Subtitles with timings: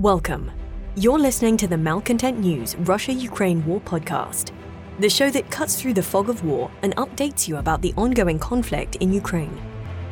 [0.00, 0.50] Welcome.
[0.96, 4.50] You're listening to the Malcontent News Russia Ukraine War podcast,
[4.98, 8.38] the show that cuts through the fog of war and updates you about the ongoing
[8.38, 9.60] conflict in Ukraine.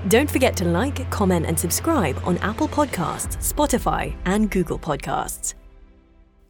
[0.09, 5.55] Don't forget to like, comment, and subscribe on Apple Podcasts, Spotify, and Google Podcasts.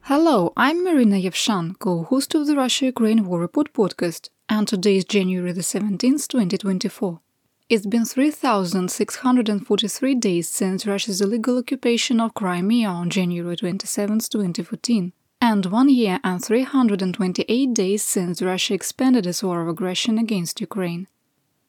[0.01, 4.97] Hello, I'm Marina Yevshan, co host of the Russia Ukraine War Report podcast, and today
[4.97, 7.21] is January the 17th, 2024.
[7.69, 15.65] It's been 3,643 days since Russia's illegal occupation of Crimea on January 27, 2014, and
[15.67, 21.07] one year and 328 days since Russia expanded its war of aggression against Ukraine.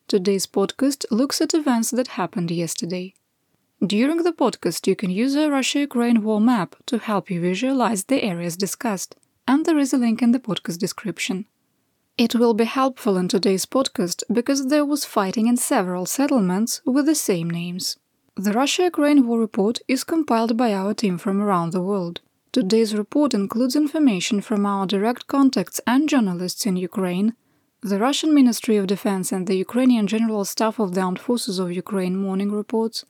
[0.08, 3.12] Today's podcast looks at events that happened yesterday.
[3.86, 8.04] During the podcast, you can use a Russia Ukraine war map to help you visualize
[8.04, 9.16] the areas discussed,
[9.46, 11.44] and there is a link in the podcast description.
[12.20, 17.06] It will be helpful in today's podcast because there was fighting in several settlements with
[17.06, 17.96] the same names.
[18.36, 22.20] The Russia Ukraine War Report is compiled by our team from around the world.
[22.52, 27.32] Today's report includes information from our direct contacts and journalists in Ukraine,
[27.80, 31.72] the Russian Ministry of Defense and the Ukrainian General Staff of the Armed Forces of
[31.72, 33.06] Ukraine morning reports,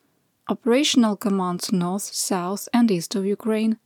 [0.49, 3.77] operational commands north, south, and east of Ukraine,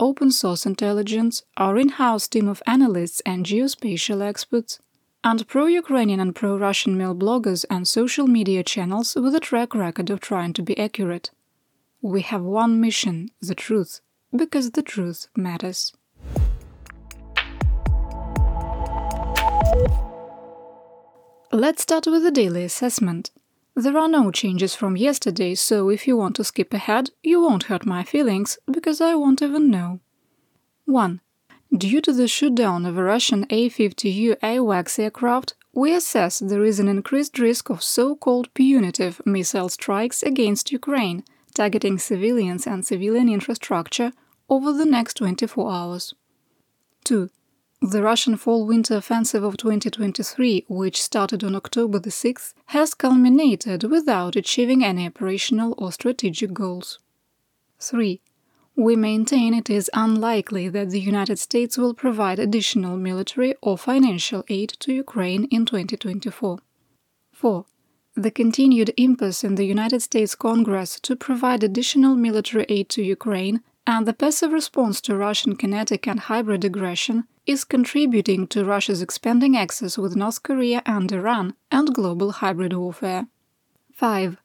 [0.00, 4.80] open source intelligence, our in house team of analysts and geospatial experts,
[5.22, 10.10] and pro Ukrainian and pro Russian milbloggers and social media channels with a track record
[10.10, 11.30] of trying to be accurate.
[12.02, 14.00] We have one mission the truth,
[14.34, 15.92] because the truth matters.
[21.52, 23.30] Let's start with the daily assessment.
[23.76, 27.64] There are no changes from yesterday, so if you want to skip ahead, you won't
[27.64, 29.98] hurt my feelings, because I won't even know.
[30.84, 31.20] 1.
[31.76, 36.86] Due to the shootdown of a Russian A-50U AWACS aircraft, we assess there is an
[36.86, 44.12] increased risk of so-called punitive missile strikes against Ukraine, targeting civilians and civilian infrastructure
[44.48, 46.14] over the next 24 hours.
[47.02, 47.28] 2.
[47.86, 54.36] The Russian fall-winter offensive of 2023, which started on October the 6th, has culminated without
[54.36, 56.98] achieving any operational or strategic goals.
[57.80, 58.22] 3.
[58.74, 64.44] We maintain it is unlikely that the United States will provide additional military or financial
[64.48, 66.60] aid to Ukraine in 2024.
[67.32, 67.66] 4.
[68.14, 73.60] The continued impasse in the United States Congress to provide additional military aid to Ukraine
[73.86, 79.56] and the passive response to Russian kinetic and hybrid aggression is contributing to Russia's expanding
[79.56, 83.26] axis with North Korea and Iran and global hybrid warfare.
[83.92, 84.38] 5.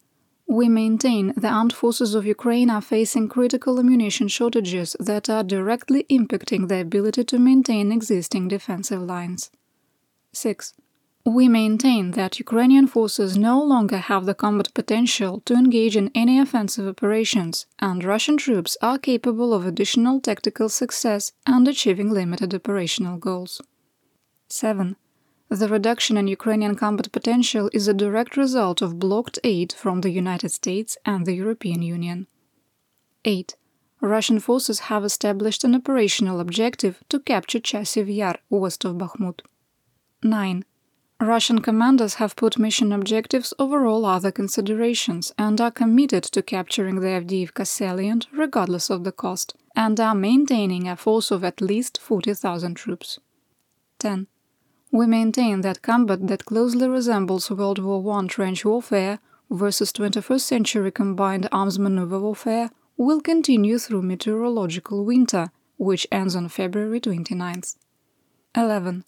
[0.48, 6.06] We maintain the armed forces of Ukraine are facing critical ammunition shortages that are directly
[6.10, 9.52] impacting their ability to maintain existing defensive lines.
[10.34, 10.74] 6.
[11.30, 16.40] We maintain that Ukrainian forces no longer have the combat potential to engage in any
[16.40, 23.20] offensive operations, and Russian troops are capable of additional tactical success and achieving limited operational
[23.20, 23.62] goals.
[24.48, 24.96] 7.
[25.50, 30.10] The reduction in Ukrainian combat potential is a direct result of blocked aid from the
[30.10, 32.26] United States and the European Union.
[33.24, 33.56] 8.
[34.02, 39.42] Russian forces have established an operational objective to capture Chasiv Yar west of Bakhmut.
[40.24, 40.66] 9.
[41.22, 47.02] Russian commanders have put mission objectives over all other considerations and are committed to capturing
[47.02, 52.00] the Avdiivka salient regardless of the cost, and are maintaining a force of at least
[52.00, 53.20] 40,000 troops.
[54.00, 54.28] 10.
[54.92, 59.20] We maintain that combat that closely resembles World War I trench warfare
[59.52, 66.48] versus 21st century combined arms maneuver warfare will continue through meteorological winter, which ends on
[66.48, 67.76] February 29th.
[68.56, 69.04] 11.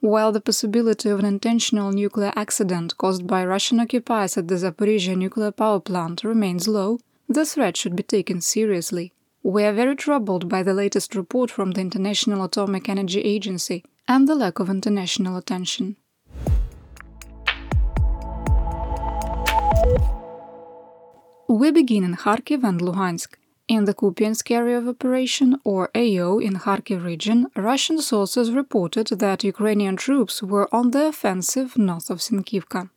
[0.00, 5.16] While the possibility of an intentional nuclear accident caused by Russian occupiers at the Zaporizhzhia
[5.16, 9.12] nuclear power plant remains low, the threat should be taken seriously.
[9.42, 14.28] We are very troubled by the latest report from the International Atomic Energy Agency and
[14.28, 15.96] the lack of international attention.
[21.48, 23.37] We begin in Kharkiv and Luhansk.
[23.68, 29.44] In the Kupiansk area of operation, or AO, in Kharkiv region, Russian sources reported that
[29.44, 32.88] Ukrainian troops were on the offensive north of Sinkivka.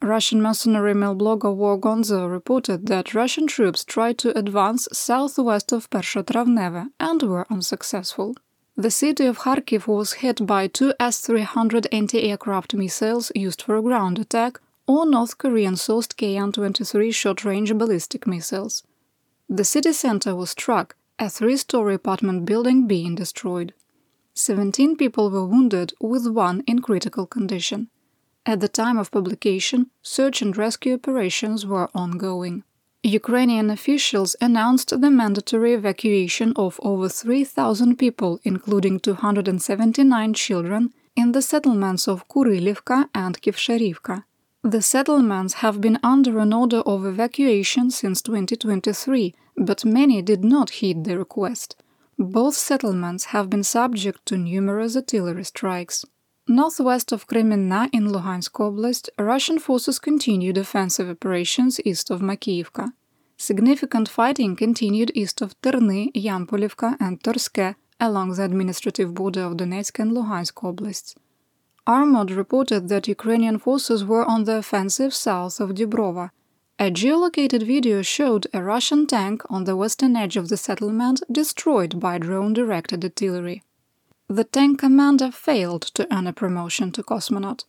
[0.00, 6.90] Russian mercenary milblogger War Gonzo reported that Russian troops tried to advance southwest of Pershetravneve
[7.00, 8.36] and were unsuccessful.
[8.76, 13.76] The city of Kharkiv was hit by two S 300 anti aircraft missiles used for
[13.76, 18.84] a ground attack or North Korean sourced KN 23 short range ballistic missiles.
[19.48, 23.74] The city center was struck, a three story apartment building being destroyed.
[24.34, 27.88] 17 people were wounded, with one in critical condition.
[28.44, 32.64] At the time of publication, search and rescue operations were ongoing.
[33.04, 41.40] Ukrainian officials announced the mandatory evacuation of over 3,000 people, including 279 children, in the
[41.40, 44.24] settlements of Kurilivka and Kivsharivka.
[44.66, 50.70] The settlements have been under an order of evacuation since 2023, but many did not
[50.70, 51.76] heed the request.
[52.18, 56.04] Both settlements have been subject to numerous artillery strikes.
[56.48, 62.88] Northwest of Kreminna in Luhansk Oblast, Russian forces continued offensive operations east of Makiyivka.
[63.36, 70.00] Significant fighting continued east of Terny, Yampolivka, and Torske along the administrative border of Donetsk
[70.00, 71.14] and Luhansk Oblasts.
[71.86, 76.30] RuMoD reported that Ukrainian forces were on the offensive south of Dubrova.
[76.80, 82.00] A geolocated video showed a Russian tank on the western edge of the settlement destroyed
[82.00, 83.62] by drone directed artillery.
[84.28, 87.64] The tank commander failed to earn a promotion to cosmonaut.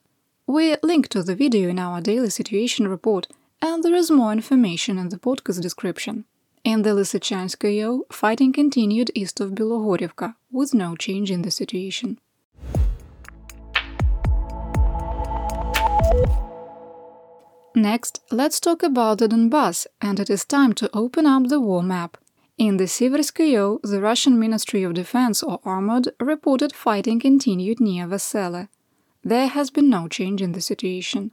[0.48, 3.28] We link to the video in our daily situation report,
[3.62, 6.26] and there is more information in the podcast description.
[6.64, 12.20] In the Lysychansk AO, fighting continued east of Bilohorivka, with no change in the situation.
[17.78, 21.84] Next, let's talk about the Donbas, and it is time to open up the war
[21.84, 22.18] map.
[22.58, 28.08] In the Siversk AO, the Russian Ministry of Defense or RuMoD reported fighting continued near
[28.08, 28.70] Vesele.
[29.24, 31.30] There has been no change in the situation.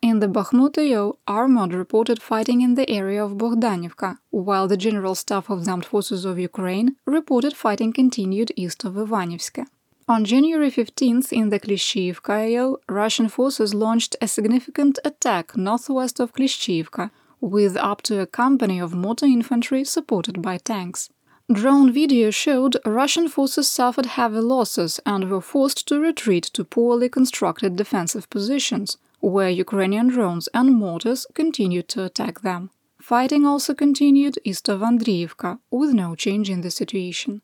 [0.00, 5.14] In the Bakhmut AO, RuMoD reported fighting in the area of Bogdanivka, while the General
[5.14, 9.66] Staff of the Armed Forces of Ukraine reported fighting continued east of Ivanivsk.
[10.08, 16.32] On January 15th, in the Klishchiivka AO, Russian forces launched a significant attack northwest of
[16.32, 17.10] Klishchiivka,
[17.40, 21.10] with up to a company of motor infantry supported by tanks.
[21.52, 27.08] Drone video showed Russian forces suffered heavy losses and were forced to retreat to poorly
[27.08, 32.70] constructed defensive positions, where Ukrainian drones and mortars continued to attack them.
[33.02, 37.42] Fighting also continued east of Andriivka, with no change in the situation.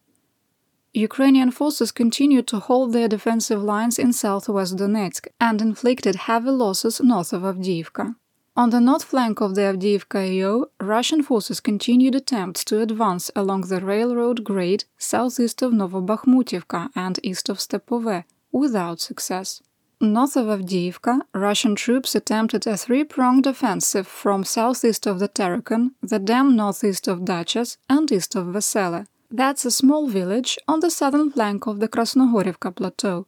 [0.95, 7.01] Ukrainian forces continued to hold their defensive lines in southwest Donetsk and inflicted heavy losses
[7.01, 8.15] north of Avdiivka.
[8.55, 13.63] On the north flank of the Avdiivka AO, Russian forces continued attempts to advance along
[13.63, 19.63] the railroad grade southeast of Novobakhmutivka and east of Stepove, without success.
[19.99, 26.19] North of Avdiivka, Russian troops attempted a three-pronged offensive from southeast of the Terrikon, the
[26.19, 29.07] dam northeast of Dachas, and east of Vesele.
[29.35, 33.27] That's a small village on the southern flank of the Krasnohorivka plateau.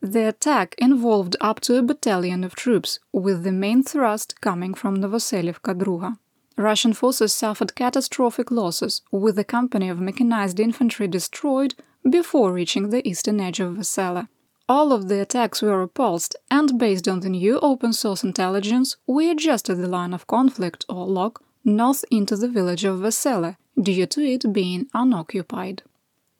[0.00, 4.98] The attack involved up to a battalion of troops, with the main thrust coming from
[4.98, 6.18] Novoselivka Druga.
[6.56, 11.74] Russian forces suffered catastrophic losses, with a company of mechanized infantry destroyed
[12.08, 14.28] before reaching the eastern edge of Vesele.
[14.68, 19.30] All of the attacks were repulsed, and based on the new open source intelligence, we
[19.30, 24.20] adjusted the line of conflict, or LOC, north into the village of Vesele, due to
[24.22, 25.82] it being unoccupied.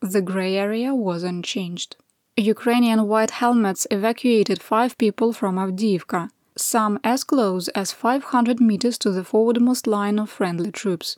[0.00, 1.96] The gray area was unchanged.
[2.36, 9.10] Ukrainian white helmets evacuated five people from Avdiivka, some as close as 500 meters to
[9.10, 11.16] the forwardmost line of friendly troops.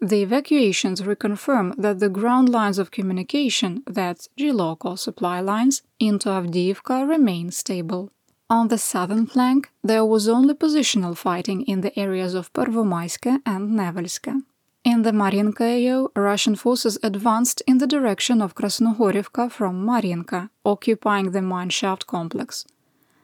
[0.00, 6.28] The evacuations reconfirm that the ground lines of communication, that's GLOC or supply lines, into
[6.28, 8.10] Avdiivka remain stable.
[8.50, 13.78] On the southern flank, there was only positional fighting in the areas of Pervomaiske and
[13.78, 14.42] Nevelske.
[14.82, 21.30] In the Mariinka AO, Russian forces advanced in the direction of Krasnohorivka from Mariinka, occupying
[21.30, 22.66] the mineshaft complex.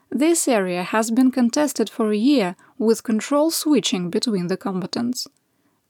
[0.09, 5.27] This area has been contested for a year, with control switching between the combatants.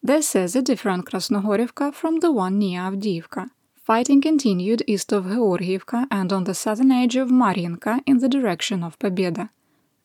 [0.01, 3.51] This is a different Krasnohorivka from the one near Avdiivka.
[3.87, 8.83] Fighting continued east of Georgiivka and on the southern edge of Mariinka in the direction
[8.83, 9.49] of Pobeda.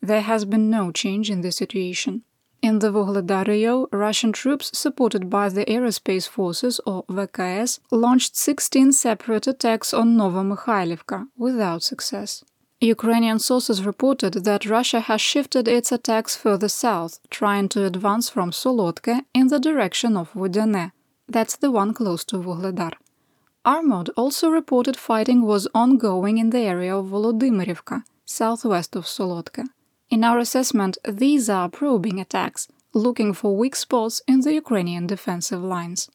[0.01, 2.23] There has been no change in the situation.
[2.62, 8.93] In the Vuhledar AO, Russian troops, supported by the Aerospace Forces or VKS, launched 16
[8.93, 12.45] separate attacks on Novomykhailivka without success.
[12.81, 18.53] Ukrainian sources reported that Russia has shifted its attacks further south, trying to advance from
[18.53, 20.93] Solodke in the direction of Vodyane.
[21.29, 22.93] That's the one close to Vuhledar.
[23.64, 29.66] RuMoD also reported fighting was ongoing in the area of Volodymyrivka, southwest of Solotka.
[30.11, 35.62] In our assessment, these are probing attacks, looking for weak spots in the Ukrainian defensive
[35.62, 36.11] lines.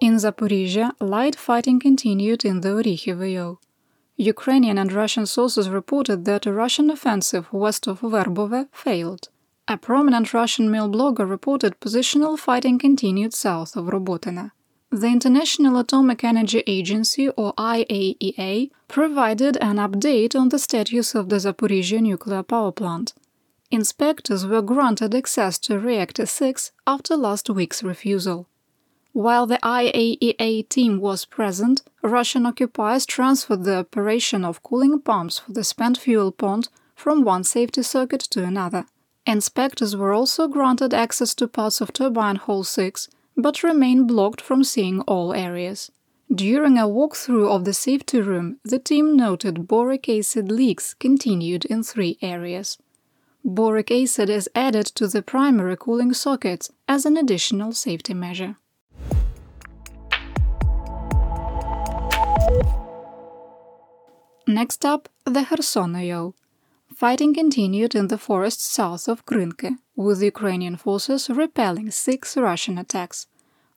[0.00, 3.56] In Zaporizhzhia, light fighting continued in the Orikhiv
[4.18, 9.30] Ukrainian and Russian sources reported that a Russian offensive west of Verbove failed.
[9.66, 14.50] A prominent Russian milblogger reported positional fighting continued south of Robotyne.
[14.90, 21.36] The International Atomic Energy Agency, or IAEA, provided an update on the status of the
[21.36, 23.14] Zaporizhzhia nuclear power plant.
[23.70, 28.46] Inspectors were granted access to Reactor 6 after last week's refusal.
[29.12, 35.52] While the IAEA team was present, Russian occupiers transferred the operation of cooling pumps for
[35.52, 38.84] the spent fuel pond from one safety circuit to another.
[39.26, 44.62] Inspectors were also granted access to parts of turbine hall 6, but remained blocked from
[44.62, 45.90] seeing all areas.
[46.32, 51.82] During a walkthrough of the safety room, the team noted boric acid leaks continued in
[51.82, 52.76] three areas.
[53.42, 58.56] Boric acid is added to the primary cooling sockets as an additional safety measure.
[64.46, 66.34] Next up, the Kherson AO.
[66.94, 73.26] Fighting continued in the forests south of Krynky, with Ukrainian forces repelling six Russian attacks.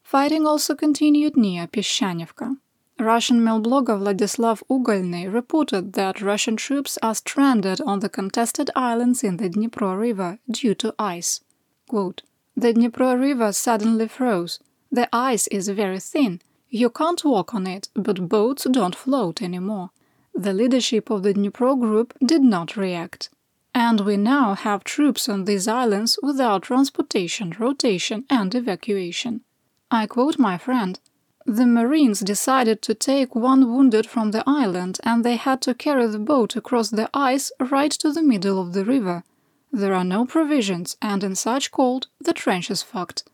[0.04, 2.58] Fighting also continued near Peshchanivka.
[3.00, 9.38] Russian milblogger Vladislav Ugolny reported that Russian troops are stranded on the contested islands in
[9.38, 11.40] the Dnipro River due to ice.
[11.88, 12.22] Quote,
[12.56, 14.60] the Dnipro River suddenly froze.
[14.92, 16.40] The ice is very thin.
[16.70, 19.90] You can't walk on it, but boats don't float anymore
[20.34, 23.30] the leadership of the Dnipro group did not react.
[23.74, 29.42] And we now have troops on these islands without transportation, rotation, and evacuation.
[29.90, 30.98] I quote my friend
[31.46, 36.06] The Marines decided to take one wounded from the island and they had to carry
[36.06, 39.24] the boat across the ice right to the middle of the river.
[39.70, 43.24] There are no provisions, and in such cold, the trench is fucked.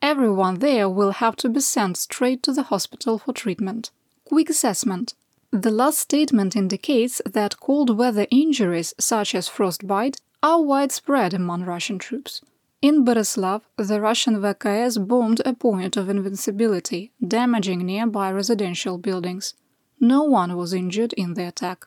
[0.00, 3.90] Everyone there will have to be sent straight to the hospital for treatment.
[4.24, 5.14] Quick assessment
[5.52, 11.98] the last statement indicates that cold weather injuries, such as frostbite, are widespread among Russian
[11.98, 12.40] troops.
[12.80, 19.52] In Bereslav, the Russian VKS bombed a point of invincibility, damaging nearby residential buildings.
[20.00, 21.86] No one was injured in the attack.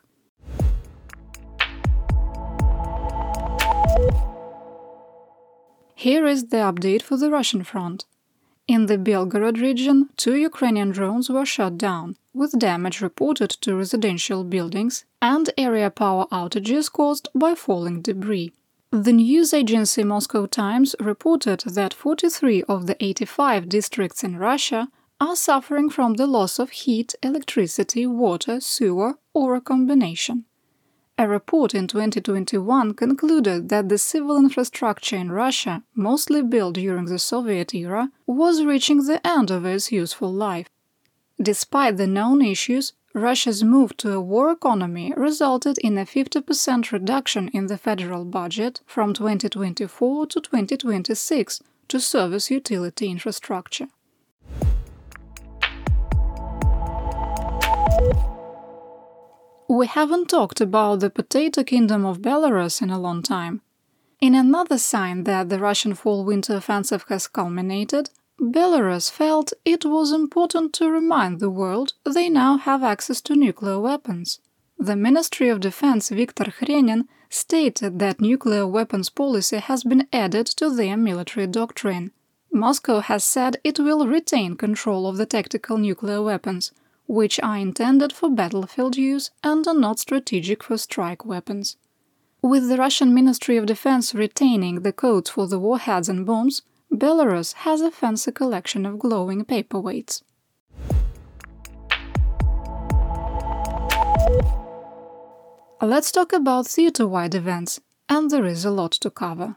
[5.96, 8.04] Here is the update for the Russian front.
[8.68, 14.42] In the Belgorod region, two Ukrainian drones were shot down, with damage reported to residential
[14.42, 18.52] buildings and area power outages caused by falling debris.
[18.90, 24.88] The news agency Moscow Times reported that 43 of the 85 districts in Russia
[25.20, 30.44] are suffering from the loss of heat, electricity, water, sewer, or a combination.
[31.18, 37.18] A report in 2021 concluded that the civil infrastructure in Russia, mostly built during the
[37.18, 40.68] Soviet era, was reaching the end of its useful life.
[41.40, 47.48] Despite the known issues, Russia's move to a war economy resulted in a 50% reduction
[47.48, 53.88] in the federal budget from 2024 to 2026 to service utility infrastructure.
[59.68, 63.62] We haven't talked about the potato kingdom of Belarus in a long time.
[64.20, 70.12] In another sign that the Russian fall winter offensive has culminated, Belarus felt it was
[70.12, 74.40] important to remind the world they now have access to nuclear weapons.
[74.78, 80.70] The Ministry of Defense Viktor Khrenin stated that nuclear weapons policy has been added to
[80.70, 82.12] their military doctrine.
[82.52, 86.72] Moscow has said it will retain control of the tactical nuclear weapons,
[87.06, 91.76] which are intended for battlefield use and are not strategic for strike weapons.
[92.42, 97.54] With the Russian Ministry of Defense retaining the codes for the warheads and bombs, Belarus
[97.54, 100.22] has a fancy collection of glowing paperweights.
[105.82, 109.56] Let's talk about theater-wide events, and there is a lot to cover.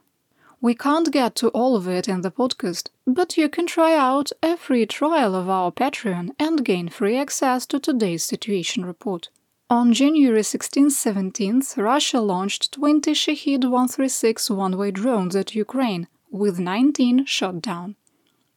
[0.61, 4.33] We can't get to all of it in the podcast, but you can try out
[4.43, 9.29] a free trial of our Patreon and gain free access to today's situation report.
[9.69, 17.61] On January 16-17th, Russia launched 20 Shahed 136 one-way drones at Ukraine, with 19 shot
[17.61, 17.95] down.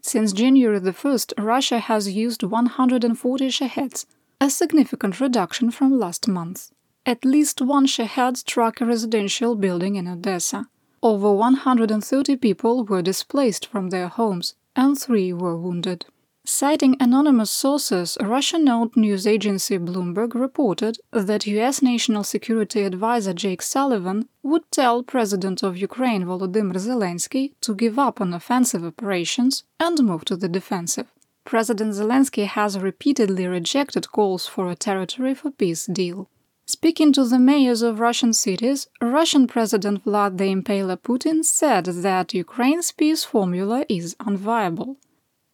[0.00, 4.06] Since January 1st, Russia has used 140 Shaheds,
[4.40, 6.73] a significant reduction from last month.
[7.06, 10.66] At least one Shahed struck a residential building in Odessa.
[11.04, 16.06] Over 130 people were displaced from their homes and three were wounded.
[16.44, 24.28] Citing anonymous sources, Russian-owned news agency Bloomberg reported that US National Security Advisor Jake Sullivan
[24.44, 30.25] would tell President of Ukraine Volodymyr Zelensky to give up on offensive operations and move
[30.26, 31.09] to the defensive.
[31.44, 36.28] President Zelensky has repeatedly rejected calls for a territory for peace deal.
[36.74, 42.92] Speaking to the mayors of Russian cities, Russian President Vladimir Impaler Putin said that Ukraine's
[42.92, 44.96] peace formula is unviable.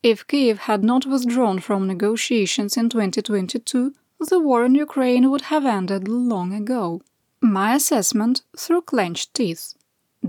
[0.00, 3.94] If Kiev had not withdrawn from negotiations in 2022,
[4.30, 7.02] the war in Ukraine would have ended long ago.
[7.40, 9.75] My assessment through clenched teeth.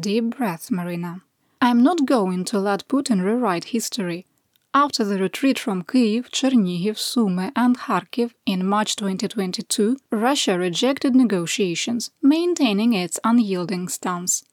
[0.07, 1.21] Deep breath, Marina.
[1.61, 4.25] I'm not going to let Putin rewrite history.
[4.73, 12.11] After the retreat from Kyiv, Chernihiv, Sumy, and Kharkiv in March 2022, Russia rejected negotiations,
[12.21, 14.43] maintaining its unyielding stance.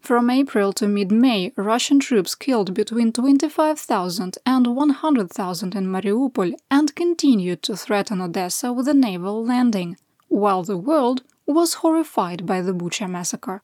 [0.00, 6.96] From April to mid May, Russian troops killed between 25,000 and 100,000 in Mariupol and
[6.96, 12.74] continued to threaten Odessa with a naval landing, while the world was horrified by the
[12.74, 13.62] Bucha massacre.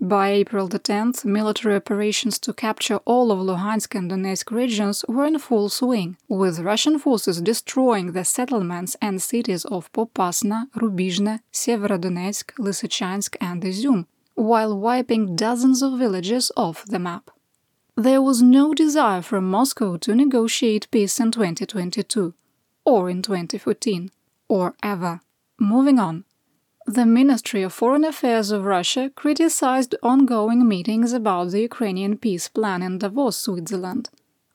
[0.00, 5.24] By April the 10th, military operations to capture all of Luhansk and Donetsk regions were
[5.24, 12.52] in full swing, with Russian forces destroying the settlements and cities of Popasna, Rubizhne, Severodonetsk,
[12.60, 17.32] Lysychansk, and Izum, while wiping dozens of villages off the map.
[17.96, 22.34] There was no desire from Moscow to negotiate peace in 2022,
[22.84, 24.12] or in 2014,
[24.48, 25.22] or ever.
[25.58, 26.24] Moving on.
[26.88, 32.80] The Ministry of Foreign Affairs of Russia criticized ongoing meetings about the Ukrainian peace plan
[32.80, 34.08] in Davos, Switzerland.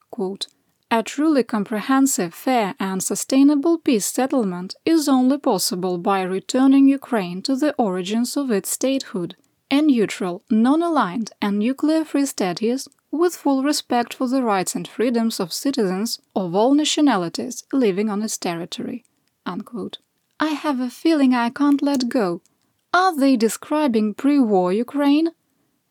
[0.09, 0.47] Quote,
[0.89, 7.55] a truly comprehensive, fair, and sustainable peace settlement is only possible by returning Ukraine to
[7.55, 9.35] the origins of its statehood
[9.69, 15.53] a neutral, non-aligned and nuclear-free status with full respect for the rights and freedoms of
[15.53, 19.05] citizens of all nationalities living on its territory.
[19.45, 19.99] Unquote.
[20.39, 22.41] I have a feeling I can't let go.
[22.93, 25.29] Are they describing pre-war Ukraine?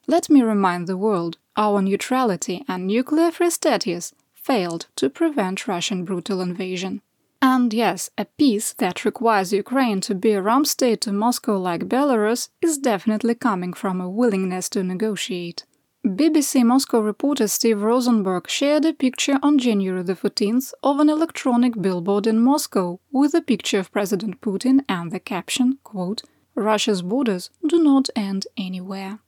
[0.07, 6.41] Let me remind the world, our neutrality and nuclear-free status failed to prevent Russian brutal
[6.41, 7.03] invasion.
[7.41, 11.89] And yes, a peace that requires Ukraine to be a rump state to Moscow like
[11.89, 15.65] Belarus is definitely coming from a willingness to negotiate.
[16.05, 21.81] BBC Moscow reporter Steve Rosenberg shared a picture on January the 14th of an electronic
[21.81, 26.25] billboard in Moscow with a picture of President Putin and the caption, quote,
[26.57, 29.21] Russia's borders do not end anywhere.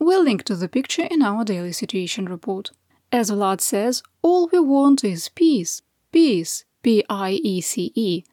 [0.00, 2.72] We'll link to the picture in our daily situation report.
[3.12, 5.82] As Vlad says, all we want is peace.
[6.10, 8.24] Peace, P I E C E,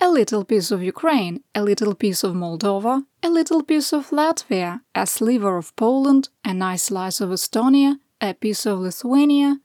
[0.00, 4.80] a little piece of Ukraine, a little piece of Moldova, a little piece of Latvia,
[4.94, 9.60] a sliver of Poland, a nice slice of Estonia, a piece of Lithuania.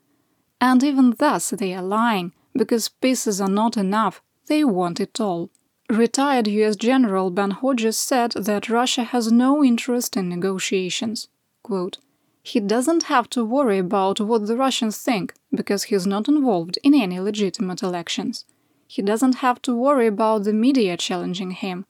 [0.60, 5.50] And even thus they are lying, because pieces are not enough, they want it all.
[5.90, 11.28] Retired US General Ben Hodges said that Russia has no interest in negotiations.
[11.62, 11.98] Quote,
[12.42, 16.94] he doesn't have to worry about what the Russians think because he's not involved in
[16.94, 18.44] any legitimate elections.
[18.94, 21.86] He doesn't have to worry about the media challenging him.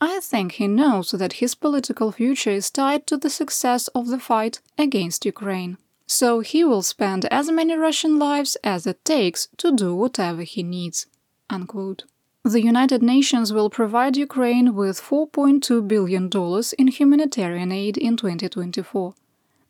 [0.00, 4.20] I think he knows that his political future is tied to the success of the
[4.20, 5.78] fight against Ukraine.
[6.06, 10.62] So he will spend as many Russian lives as it takes to do whatever he
[10.62, 11.06] needs.
[11.50, 12.04] Unquote.
[12.44, 16.30] The United Nations will provide Ukraine with $4.2 billion
[16.78, 19.14] in humanitarian aid in 2024.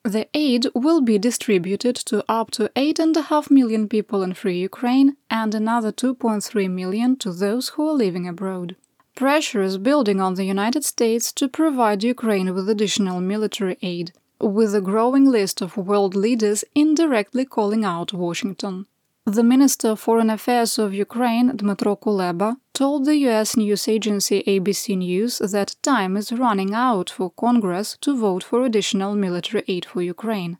[0.04, 5.54] The aid will be distributed to up to 8.5 million people in free Ukraine and
[5.54, 8.76] another 2.3 million to those who are living abroad.
[9.14, 14.74] Pressure is building on the United States to provide Ukraine with additional military aid, with
[14.74, 18.86] a growing list of world leaders indirectly calling out Washington.
[19.26, 24.98] The Minister of Foreign Affairs of Ukraine, Dmytro Kuleba, told the US news agency ABC
[24.98, 30.02] News that time is running out for Congress to vote for additional military aid for
[30.02, 30.58] Ukraine.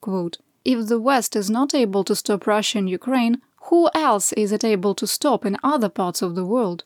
[0.00, 4.50] Quote, if the West is not able to stop Russia in Ukraine, who else is
[4.50, 6.82] it able to stop in other parts of the world?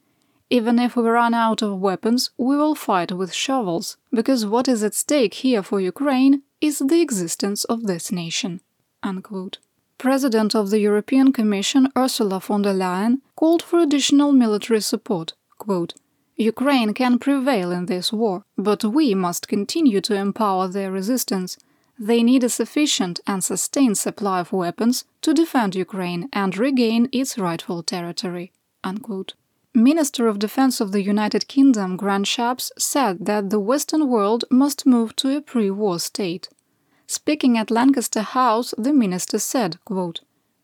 [0.51, 4.85] Even if we run out of weapons, we will fight with shovels, because what is
[4.85, 8.61] at stake here for Ukraine is the existence of this nation.
[9.03, 9.57] Unquote.
[9.99, 15.33] President of the European Commission Ursula von der Leyen called for additional military support.
[15.59, 15.95] Quote,
[16.37, 21.59] Ukraine can prevail in this war, but we must continue to empower their resistance.
[21.99, 27.37] They need a sufficient and sustained supply of weapons to defend Ukraine and regain its
[27.37, 28.53] rightful territory.
[28.85, 29.35] Unquote.
[29.75, 34.87] Minister of Defense of the United Kingdom Grant Shapps said that the Western world must
[34.87, 36.49] move to a pre war state.
[37.11, 40.21] Speaking at Lancaster House, the minister said, quote,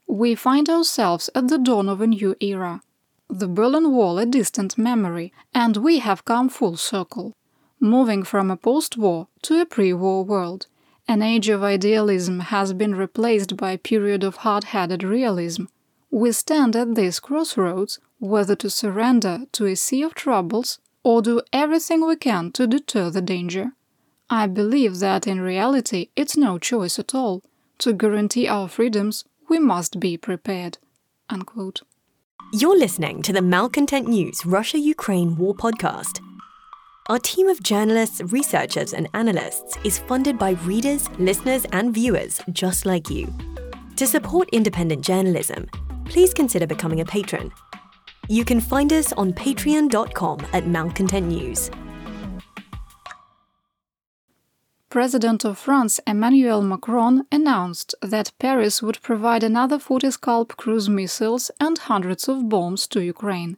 [0.07, 2.83] We find ourselves at the dawn of a new era.
[3.31, 7.33] The Berlin Wall a distant memory, and we have come full circle,
[7.81, 10.67] moving from a post war to a pre war world.
[11.09, 15.65] An age of idealism has been replaced by a period of hard headed realism.
[16.11, 21.41] We stand at this crossroads whether to surrender to a sea of troubles or do
[21.55, 23.73] everything we can to deter the danger.
[24.37, 27.45] I believe that in reality it's no choice at all.
[27.79, 30.79] To guarantee our freedoms, we must be prepared.
[31.31, 31.83] Unquote.
[32.53, 36.19] You're listening to the Malcontent News Russia Ukraine War Podcast.
[37.09, 42.87] Our team of journalists, researchers, and analysts is funded by readers, listeners, and viewers just
[42.87, 43.33] like you.
[43.95, 45.69] To support independent journalism,
[46.07, 47.53] please consider becoming a patron.
[48.29, 51.71] You can find us on patreon.com at Malcontent News.
[54.95, 61.51] President of France Emmanuel Macron announced that Paris would provide another 40 Scalp cruise missiles
[61.59, 63.57] and hundreds of bombs to Ukraine.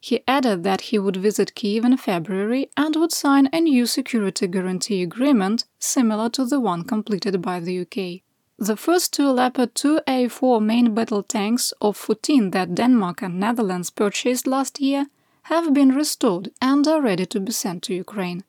[0.00, 4.46] He added that he would visit Kiev in February and would sign a new security
[4.46, 8.22] guarantee agreement similar to the one completed by the UK.
[8.56, 14.46] The first two Leopard 2A4 main battle tanks of 14 that Denmark and Netherlands purchased
[14.46, 15.08] last year
[15.42, 18.44] have been restored and are ready to be sent to Ukraine.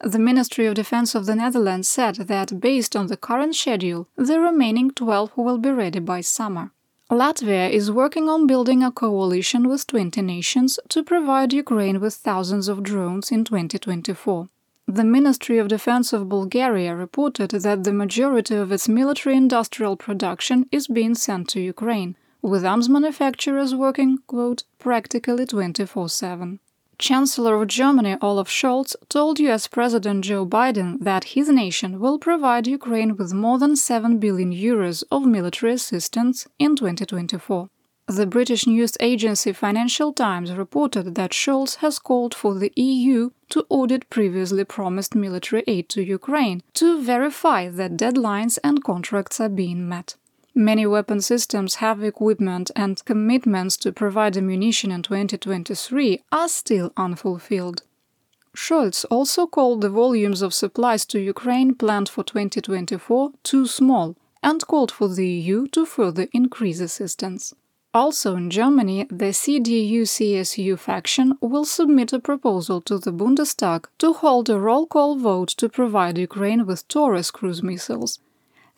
[0.00, 4.38] The Ministry of Defense of the Netherlands said that based on the current schedule, the
[4.38, 6.70] remaining 12 will be ready by summer.
[7.10, 12.68] Latvia is working on building a coalition with 20 nations to provide Ukraine with thousands
[12.68, 14.48] of drones in 2024.
[14.86, 20.66] The Ministry of Defense of Bulgaria reported that the majority of its military industrial production
[20.70, 26.60] is being sent to Ukraine, with arms manufacturers working, quote, practically 24 7.
[26.98, 32.66] Chancellor of Germany Olaf Scholz told US President Joe Biden that his nation will provide
[32.66, 37.70] Ukraine with more than 7 billion euros of military assistance in 2024.
[38.08, 43.66] The British news agency Financial Times reported that Scholz has called for the EU to
[43.68, 49.88] audit previously promised military aid to Ukraine to verify that deadlines and contracts are being
[49.88, 50.16] met.
[50.60, 57.82] Many weapon systems have equipment and commitments to provide ammunition in 2023 are still unfulfilled.
[58.56, 64.66] Scholz also called the volumes of supplies to Ukraine planned for 2024 too small and
[64.66, 67.54] called for the EU to further increase assistance.
[67.94, 74.50] Also in Germany, the CDU-CSU faction will submit a proposal to the Bundestag to hold
[74.50, 78.18] a roll call vote to provide Ukraine with Taurus cruise missiles,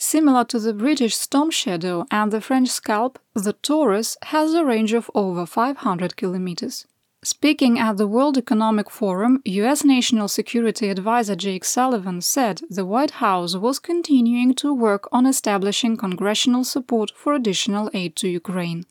[0.02, 4.94] Similar to the British Storm Shadow and the French Scalp, the Taurus has a range
[4.94, 6.86] of over 500 kilometers.
[7.22, 13.10] Speaking at the World Economic Forum, US National Security Advisor Jake Sullivan said the White
[13.22, 18.86] House was continuing to work on establishing congressional support for additional aid to Ukraine.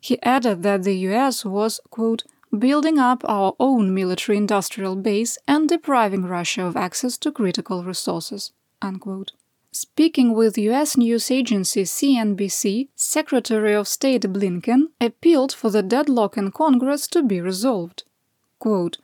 [0.00, 5.68] He added that the US was, quote, building up our own military industrial base and
[5.68, 8.50] depriving Russia of access to critical resources,
[8.82, 9.30] unquote.
[9.74, 16.50] Speaking with US news agency CNBC, Secretary of State Blinken appealed for the deadlock in
[16.50, 18.04] Congress to be resolved.
[18.58, 18.98] Quote,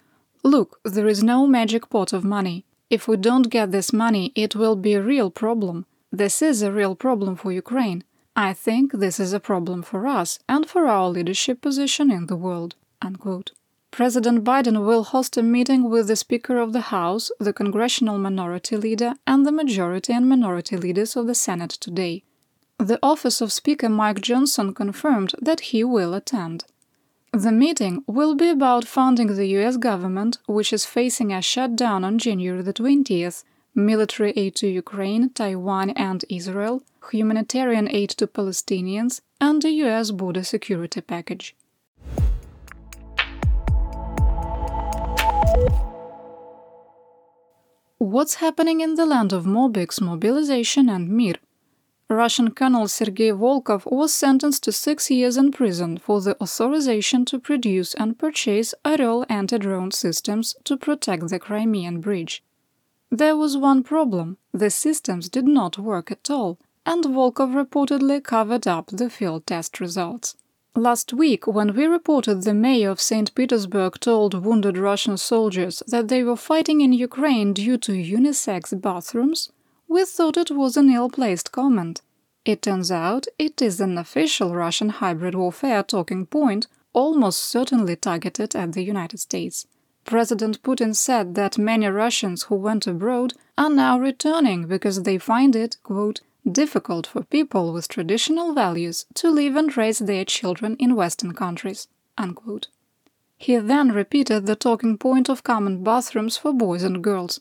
[0.44, 2.66] Look, there is no magic pot of money.
[2.90, 5.86] If we don't get this money, it will be a real problem.
[6.12, 8.04] This is a real problem for Ukraine.
[8.36, 12.36] I think this is a problem for us and for our leadership position in the
[12.36, 12.76] world.
[13.00, 13.52] Unquote.
[13.98, 18.76] President Biden will host a meeting with the Speaker of the House, the Congressional Minority
[18.76, 22.22] Leader, and the Majority and Minority Leaders of the Senate today.
[22.78, 26.64] The office of Speaker Mike Johnson confirmed that he will attend.
[27.32, 32.18] The meeting will be about funding the US government, which is facing a shutdown on
[32.18, 33.42] January the 20th,
[33.74, 40.44] military aid to Ukraine, Taiwan, and Israel, humanitarian aid to Palestinians, and a US border
[40.44, 41.56] security package.
[47.98, 51.34] What's happening in the land of Mobiks, mobilization, and Mir?
[52.08, 57.38] Russian Colonel Sergei Volkov was sentenced to six years in prison for the authorization to
[57.38, 62.42] produce and purchase Orel anti-drone systems to protect the Crimean Bridge.
[63.10, 68.66] There was one problem the systems did not work at all, and Volkov reportedly covered
[68.66, 70.34] up the field test results.
[70.78, 73.34] Last week, when we reported the mayor of St.
[73.34, 79.50] Petersburg told wounded Russian soldiers that they were fighting in Ukraine due to unisex bathrooms,
[79.88, 82.00] we thought it was an ill placed comment.
[82.44, 88.54] It turns out it is an official Russian hybrid warfare talking point, almost certainly targeted
[88.54, 89.66] at the United States.
[90.04, 95.56] President Putin said that many Russians who went abroad are now returning because they find
[95.56, 96.20] it, quote,
[96.52, 101.88] difficult for people with traditional values to live and raise their children in Western countries.
[102.16, 102.68] Unquote.
[103.36, 107.40] He then repeated the talking point of common bathrooms for boys and girls.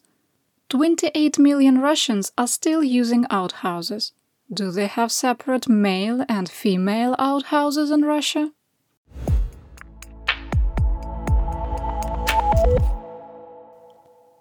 [0.70, 4.12] 28 million Russians are still using outhouses.
[4.54, 8.52] Do they have separate male and female outhouses in Russia?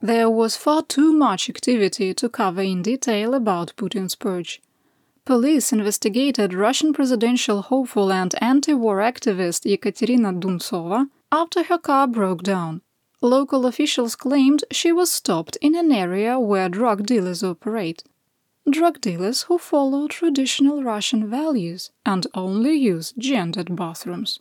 [0.07, 4.62] There was far too much activity to cover in detail about Putin's purge.
[5.25, 12.45] Police investigated Russian presidential hopeful and anti war activist Yekaterina Duntsova after her car broke
[12.45, 12.83] down.
[13.21, 18.05] Local officials claimed she was stopped in an area where drug dealers operate.
[18.71, 24.38] Drug dealers who follow traditional Russian values and only use gendered bathrooms.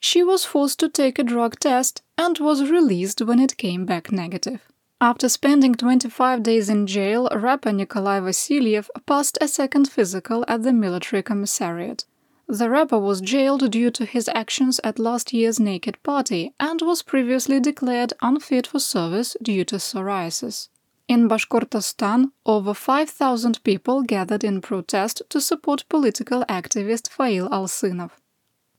[0.00, 4.10] She was forced to take a drug test and was released when it came back
[4.10, 4.62] negative.
[5.00, 10.72] After spending 25 days in jail, rapper Nikolai Vasilyev passed a second physical at the
[10.72, 12.06] military commissariat.
[12.48, 17.02] The rapper was jailed due to his actions at last year's Naked Party and was
[17.02, 20.68] previously declared unfit for service due to psoriasis.
[21.08, 28.12] In Bashkortostan, over 5,000 people gathered in protest to support political activist Fail Alsynov.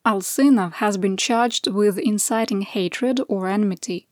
[0.04, 4.08] Alsynov has been charged with inciting hatred or enmity.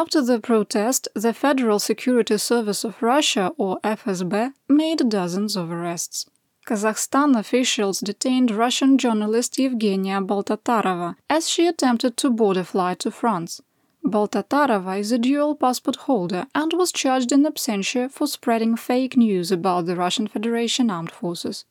[0.00, 6.26] After the protest, the Federal Security Service of Russia, or FSB, made dozens of arrests.
[6.66, 13.12] Kazakhstan officials detained Russian journalist Evgenia Baltatarova as she attempted to board a flight to
[13.12, 13.60] France.
[14.04, 19.52] Baltatarova is a dual passport holder and was charged in absentia for spreading fake news
[19.52, 21.66] about the Russian Federation armed forces.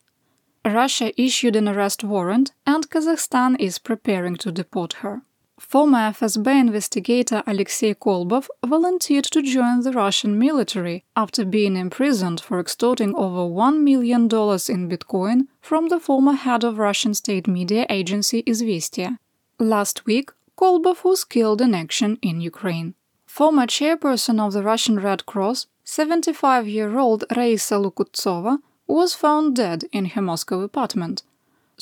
[0.63, 5.23] Russia issued an arrest warrant, and Kazakhstan is preparing to deport her.
[5.59, 12.59] Former FSB investigator Alexei Kolbov volunteered to join the Russian military after being imprisoned for
[12.59, 18.41] extorting over $1 million in Bitcoin from the former head of Russian state media agency
[18.43, 19.19] Izvestia.
[19.59, 22.95] Last week, Kolbov was killed in action in Ukraine.
[23.27, 29.85] Former chairperson of the Russian Red Cross, 75 year old Raisa Lukutsova, was found dead
[29.91, 31.23] in her Moscow apartment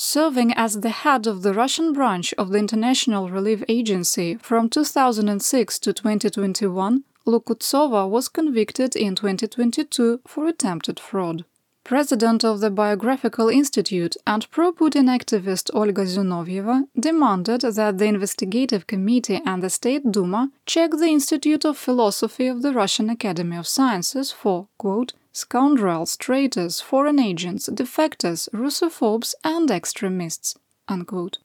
[0.01, 5.77] serving as the head of the Russian branch of the International Relief Agency from 2006
[5.77, 11.45] to 2021, Lukutsova was convicted in 2022 for attempted fraud.
[11.83, 18.87] President of the Biographical Institute and pro Putin activist Olga Zinovieva demanded that the investigative
[18.87, 23.67] committee and the State Duma check the Institute of Philosophy of the Russian Academy of
[23.67, 30.55] Sciences for, quote, scoundrels, traitors, foreign agents, defectors, Russophobes, and extremists.
[30.87, 31.37] Unquote.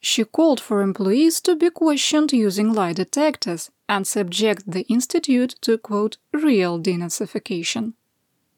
[0.00, 5.78] She called for employees to be questioned using lie detectors and subject the institute to,
[5.78, 7.92] quote, real denazification.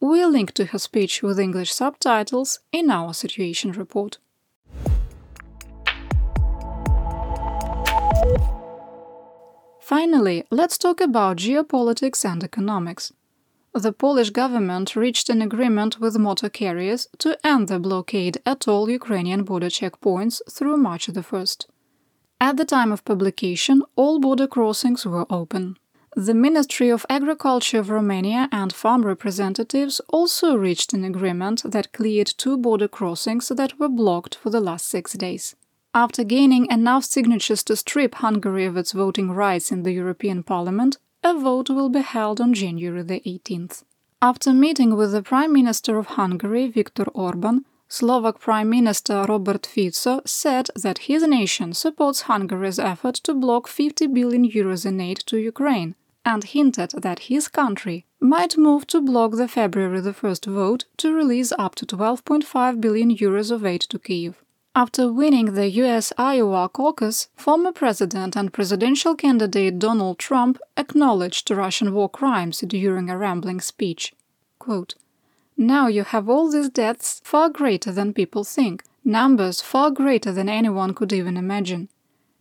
[0.01, 4.19] We'll link to her speech with English subtitles in our situation report.
[9.81, 13.13] Finally, let's talk about geopolitics and economics
[13.75, 18.89] the Polish government reached an agreement with motor carriers to end the blockade at all
[18.89, 21.67] Ukrainian border checkpoints through March the 1st.
[22.41, 25.77] At the time of publication, all border crossings were open.
[26.15, 32.29] The Ministry of Agriculture of Romania and farm representatives also reached an agreement that cleared
[32.29, 35.57] two border crossings that were blocked for the last six days.
[35.93, 40.99] After gaining enough signatures to strip Hungary of its voting rights in the European Parliament,
[41.25, 43.83] a vote will be held on January the 18th.
[44.21, 50.21] After meeting with the Prime Minister of Hungary, Viktor Orban, Slovak Prime Minister Robert Fico
[50.27, 55.39] said that his nation supports Hungary's effort to block 50 billion euros in aid to
[55.39, 55.95] Ukraine
[56.27, 61.15] and hinted that his country might move to block the February the 1st vote to
[61.15, 64.44] release up to 12.5 billion euros of aid to Kiev.
[64.77, 71.95] After winning the US Iowa caucus, former president and presidential candidate Donald Trump acknowledged Russian
[71.95, 74.15] war crimes during a rambling speech.
[74.59, 74.97] Quote,
[75.57, 80.49] now you have all these deaths far greater than people think, numbers far greater than
[80.49, 81.89] anyone could even imagine.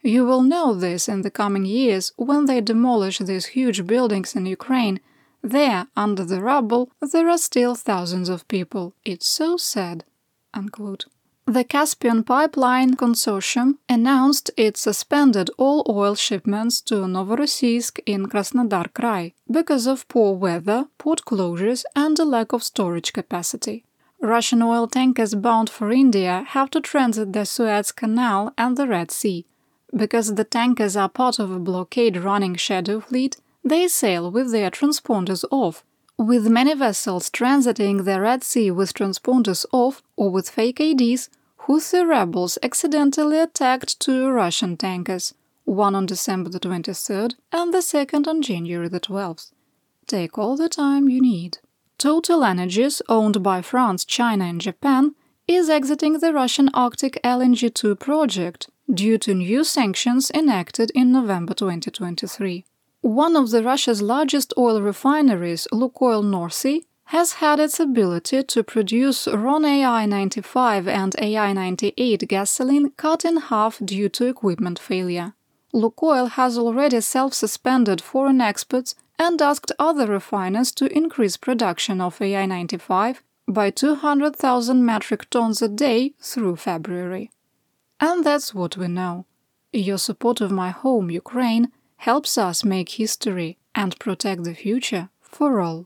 [0.01, 4.47] You will know this in the coming years when they demolish these huge buildings in
[4.47, 4.99] Ukraine.
[5.43, 8.95] There, under the rubble, there are still thousands of people.
[9.05, 10.03] It's so sad.
[10.51, 11.05] Unquote.
[11.45, 19.33] The Caspian Pipeline Consortium announced it suspended all oil shipments to Novorossiysk in Krasnodar Krai
[19.51, 23.83] because of poor weather, port closures, and a lack of storage capacity.
[24.21, 29.11] Russian oil tankers bound for India have to transit the Suez Canal and the Red
[29.11, 29.45] Sea.
[29.93, 34.71] Because the tankers are part of a blockade running shadow fleet, they sail with their
[34.71, 35.83] transponders off,
[36.23, 41.29] With many vessels transiting the Red Sea with transponders off or with fake IDs,
[41.63, 45.33] Houthi rebels accidentally attacked two Russian tankers,
[45.65, 49.51] one on December the 23rd and the second on January the 12th.
[50.07, 51.57] Take all the time you need.
[51.97, 57.95] Total Energies, owned by France, China, and Japan, is exiting the Russian Arctic LNG 2
[57.97, 62.63] project due to new sanctions enacted in November 2023.
[63.03, 69.27] One of the Russia's largest oil refineries, Lukoil NORSI, has had its ability to produce
[69.27, 75.33] RON AI-95 and AI-98 gasoline cut in half due to equipment failure.
[75.73, 83.17] Lukoil has already self-suspended foreign exports and asked other refiners to increase production of AI-95
[83.49, 87.31] by 200,000 metric tons a day through February.
[87.99, 89.25] And that's what we know.
[89.73, 91.69] Your support of my home, Ukraine,
[92.03, 95.85] helps us make history and protect the future for all.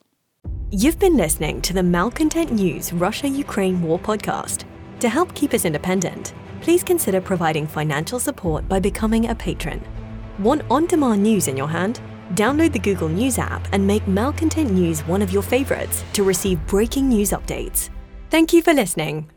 [0.71, 4.65] You've been listening to the Malcontent News Russia Ukraine War podcast.
[4.99, 9.79] To help keep us independent, please consider providing financial support by becoming a patron.
[10.39, 12.01] Want on demand news in your hand?
[12.33, 16.65] Download the Google News app and make Malcontent News one of your favorites to receive
[16.65, 17.89] breaking news updates.
[18.31, 19.29] Thank you for listening.